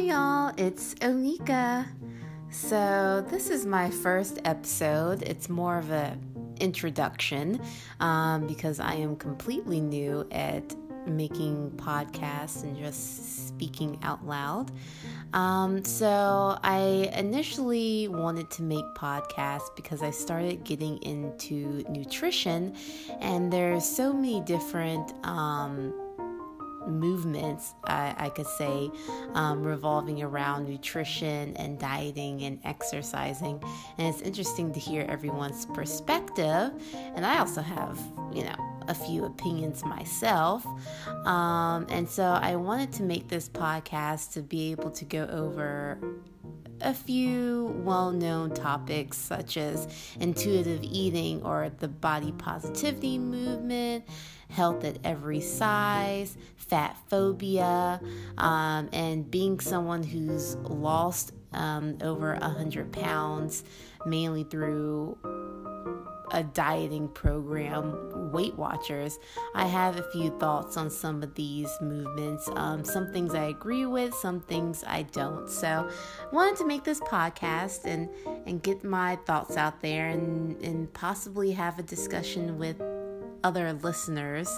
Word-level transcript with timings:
y'all, 0.00 0.52
it's 0.56 0.94
Onika. 0.96 1.86
So, 2.50 3.24
this 3.28 3.50
is 3.50 3.66
my 3.66 3.90
first 3.90 4.38
episode. 4.46 5.22
It's 5.22 5.50
more 5.50 5.76
of 5.78 5.90
a 5.90 6.16
introduction 6.58 7.60
um, 8.00 8.46
because 8.46 8.80
I 8.80 8.94
am 8.94 9.14
completely 9.16 9.80
new 9.80 10.26
at 10.32 10.74
making 11.06 11.72
podcasts 11.72 12.62
and 12.62 12.76
just 12.76 13.48
speaking 13.48 13.98
out 14.02 14.26
loud. 14.26 14.72
Um, 15.34 15.84
so, 15.84 16.58
I 16.62 17.10
initially 17.14 18.08
wanted 18.08 18.50
to 18.52 18.62
make 18.62 18.84
podcasts 18.96 19.68
because 19.76 20.02
I 20.02 20.10
started 20.10 20.64
getting 20.64 20.96
into 21.02 21.84
nutrition, 21.90 22.74
and 23.20 23.52
there's 23.52 23.84
so 23.84 24.14
many 24.14 24.40
different. 24.40 25.12
Um, 25.24 25.92
movements, 26.86 27.74
I, 27.84 28.14
I 28.16 28.28
could 28.30 28.46
say, 28.46 28.90
um, 29.34 29.62
revolving 29.62 30.22
around 30.22 30.68
nutrition 30.68 31.56
and 31.56 31.78
dieting 31.78 32.42
and 32.42 32.60
exercising. 32.64 33.62
And 33.98 34.06
it's 34.06 34.22
interesting 34.22 34.72
to 34.72 34.80
hear 34.80 35.06
everyone's 35.08 35.66
perspective. 35.66 36.72
And 36.94 37.24
I 37.26 37.38
also 37.38 37.62
have, 37.62 37.98
you 38.32 38.44
know, 38.44 38.56
a 38.88 38.94
few 38.94 39.24
opinions 39.24 39.84
myself. 39.84 40.66
Um, 41.26 41.86
and 41.90 42.08
so 42.08 42.24
I 42.24 42.56
wanted 42.56 42.92
to 42.94 43.02
make 43.02 43.28
this 43.28 43.48
podcast 43.48 44.32
to 44.32 44.42
be 44.42 44.72
able 44.72 44.90
to 44.90 45.04
go 45.04 45.26
over 45.26 45.98
a 46.82 46.94
few 46.94 47.74
well 47.84 48.10
known 48.10 48.54
topics 48.54 49.16
such 49.16 49.56
as 49.56 49.88
intuitive 50.18 50.82
eating 50.82 51.42
or 51.42 51.70
the 51.78 51.88
body 51.88 52.32
positivity 52.32 53.18
movement, 53.18 54.04
health 54.48 54.84
at 54.84 54.98
every 55.04 55.40
size, 55.40 56.36
fat 56.56 56.96
phobia, 57.08 58.00
um, 58.38 58.88
and 58.92 59.30
being 59.30 59.60
someone 59.60 60.02
who's 60.02 60.56
lost 60.56 61.32
um, 61.52 61.98
over 62.02 62.34
a 62.34 62.48
hundred 62.48 62.92
pounds 62.92 63.64
mainly 64.06 64.44
through 64.44 65.18
a 66.32 66.42
dieting 66.42 67.08
program, 67.08 68.30
Weight 68.30 68.54
Watchers, 68.54 69.18
I 69.54 69.66
have 69.66 69.98
a 69.98 70.10
few 70.12 70.30
thoughts 70.38 70.76
on 70.76 70.90
some 70.90 71.22
of 71.22 71.34
these 71.34 71.70
movements. 71.80 72.48
Um, 72.54 72.84
some 72.84 73.12
things 73.12 73.34
I 73.34 73.44
agree 73.44 73.86
with, 73.86 74.14
some 74.14 74.40
things 74.40 74.84
I 74.86 75.02
don't. 75.02 75.48
So, 75.48 75.88
I 75.90 76.34
wanted 76.34 76.56
to 76.58 76.66
make 76.66 76.84
this 76.84 77.00
podcast 77.00 77.84
and 77.84 78.08
and 78.46 78.62
get 78.62 78.84
my 78.84 79.16
thoughts 79.26 79.56
out 79.56 79.80
there 79.80 80.08
and 80.08 80.60
and 80.62 80.92
possibly 80.92 81.52
have 81.52 81.78
a 81.78 81.82
discussion 81.82 82.58
with 82.58 82.80
other 83.44 83.72
listeners 83.72 84.48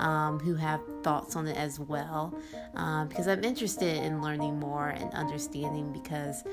um, 0.00 0.38
who 0.38 0.54
have 0.54 0.80
thoughts 1.02 1.36
on 1.36 1.46
it 1.46 1.56
as 1.56 1.78
well 1.80 2.34
um, 2.74 3.08
because 3.08 3.26
I'm 3.26 3.44
interested 3.44 4.02
in 4.02 4.22
learning 4.22 4.58
more 4.58 4.88
and 4.88 5.12
understanding 5.12 5.92
because 5.92 6.44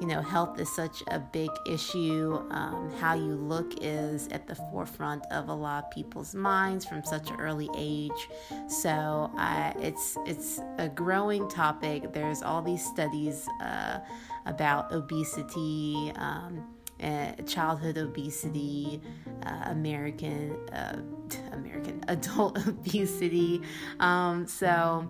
you 0.00 0.06
know 0.06 0.22
health 0.22 0.58
is 0.58 0.74
such 0.74 1.02
a 1.08 1.18
big 1.18 1.50
issue. 1.66 2.42
Um, 2.50 2.92
how 2.98 3.14
you 3.14 3.34
look 3.34 3.74
is 3.80 4.28
at 4.28 4.46
the 4.46 4.54
forefront 4.54 5.24
of 5.30 5.48
a 5.48 5.54
lot 5.54 5.84
of 5.84 5.90
people's 5.90 6.34
minds 6.34 6.84
from 6.84 7.04
such 7.04 7.30
an 7.30 7.36
early 7.40 7.68
age. 7.76 8.28
So 8.68 9.30
it's 9.78 10.16
it's 10.26 10.60
a 10.78 10.88
growing 10.88 11.48
topic. 11.48 12.12
There's 12.12 12.42
all 12.42 12.62
these 12.62 12.84
studies 12.84 13.46
uh, 13.60 14.00
about 14.46 14.92
obesity 14.92 16.12
um, 16.16 16.64
uh, 17.02 17.32
childhood 17.46 17.98
obesity, 17.98 19.00
uh, 19.44 19.64
American 19.66 20.56
uh, 20.70 21.00
American 21.52 22.02
adult 22.08 22.58
obesity. 22.66 23.62
Um, 24.00 24.46
so 24.46 25.08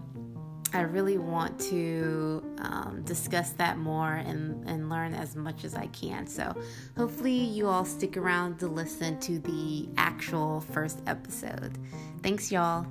I 0.75 0.81
really 0.81 1.19
want 1.19 1.59
to 1.71 2.43
um, 2.59 3.03
discuss 3.05 3.51
that 3.51 3.79
more 3.79 4.15
and, 4.15 4.69
and 4.69 4.91
learn 4.91 5.15
as 5.15 5.37
much 5.37 5.65
as 5.65 5.77
I 5.77 5.87
can. 5.89 6.27
So 6.27 6.53
hopefully 6.97 7.33
you 7.33 7.69
all 7.69 7.85
stick 7.85 8.17
around 8.17 8.59
to 8.59 8.67
listen 8.67 9.21
to 9.21 9.39
the 9.39 9.89
actual 9.97 10.61
first 10.61 11.01
episode. 11.07 11.79
Thanks, 12.23 12.51
y'all. 12.51 12.87